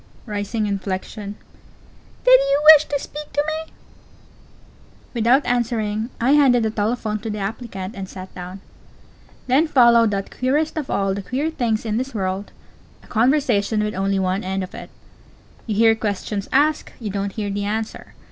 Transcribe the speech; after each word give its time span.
(Rising 0.25 0.65
inflection.) 0.65 1.35
Did 2.23 2.39
you 2.39 2.61
wish 2.73 2.85
to 2.85 2.99
speak 2.99 3.31
to 3.33 3.43
me? 3.45 3.71
Without 5.13 5.45
answering, 5.45 6.09
I 6.19 6.31
handed 6.31 6.63
the 6.63 6.71
telephone 6.71 7.19
to 7.19 7.29
the 7.29 7.37
applicant, 7.37 7.93
and 7.93 8.09
sat 8.09 8.33
down. 8.33 8.61
Then 9.45 9.67
followed 9.67 10.09
that 10.09 10.35
queerest 10.35 10.75
of 10.75 10.89
all 10.89 11.13
the 11.13 11.21
queer 11.21 11.51
things 11.51 11.85
in 11.85 11.97
this 11.97 12.15
world 12.15 12.51
a 13.03 13.07
conversation 13.07 13.83
with 13.83 13.93
only 13.93 14.17
one 14.17 14.43
end 14.43 14.67
to 14.71 14.75
it. 14.75 14.89
You 15.67 15.75
hear 15.75 15.93
questions 15.93 16.49
asked; 16.51 16.93
you 16.99 17.11
don't 17.11 17.33
hear 17.33 17.51
the 17.51 17.65
answer. 17.65 18.15